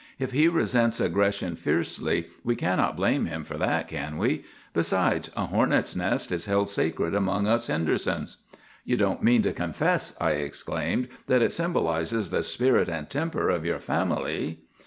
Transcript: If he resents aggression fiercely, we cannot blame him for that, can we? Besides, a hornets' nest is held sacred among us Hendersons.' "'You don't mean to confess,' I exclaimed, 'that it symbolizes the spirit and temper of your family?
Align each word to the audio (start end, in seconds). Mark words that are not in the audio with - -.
If 0.17 0.31
he 0.31 0.47
resents 0.47 0.99
aggression 0.99 1.55
fiercely, 1.55 2.25
we 2.43 2.55
cannot 2.55 2.95
blame 2.95 3.27
him 3.27 3.43
for 3.43 3.55
that, 3.59 3.87
can 3.87 4.17
we? 4.17 4.43
Besides, 4.73 5.29
a 5.35 5.45
hornets' 5.45 5.95
nest 5.95 6.31
is 6.31 6.45
held 6.45 6.71
sacred 6.71 7.13
among 7.13 7.45
us 7.47 7.67
Hendersons.' 7.67 8.37
"'You 8.83 8.97
don't 8.97 9.21
mean 9.21 9.43
to 9.43 9.53
confess,' 9.53 10.17
I 10.19 10.31
exclaimed, 10.31 11.07
'that 11.27 11.43
it 11.43 11.51
symbolizes 11.51 12.31
the 12.31 12.41
spirit 12.41 12.89
and 12.89 13.11
temper 13.11 13.49
of 13.51 13.63
your 13.63 13.77
family? 13.77 14.63